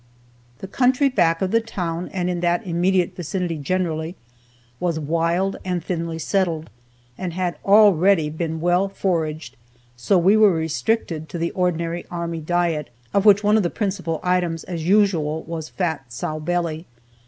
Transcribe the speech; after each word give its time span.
The 0.61 0.67
country 0.67 1.09
back 1.09 1.43
of 1.43 1.51
the 1.51 1.61
town, 1.61 2.09
and 2.11 2.27
in 2.27 2.39
that 2.39 2.65
immediate 2.65 3.15
vicinity 3.15 3.57
generally, 3.59 4.15
was 4.79 4.99
wild 4.99 5.57
and 5.63 5.83
thinly 5.83 6.17
settled, 6.17 6.71
and 7.19 7.33
had 7.33 7.59
already 7.63 8.27
been 8.31 8.61
well 8.61 8.89
foraged, 8.89 9.55
so 9.95 10.17
we 10.17 10.35
were 10.35 10.53
restricted 10.53 11.29
to 11.29 11.37
the 11.37 11.51
ordinary 11.51 12.03
army 12.09 12.39
diet, 12.39 12.89
of 13.13 13.25
which 13.25 13.43
one 13.43 13.57
of 13.57 13.61
the 13.61 13.69
principal 13.69 14.19
items, 14.23 14.63
as 14.63 14.87
usual, 14.87 15.43
was 15.43 15.69
fat 15.69 16.11
sow 16.11 16.39
belly. 16.39 16.87